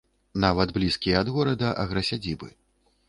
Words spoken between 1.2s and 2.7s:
ад горада аграсядзібы.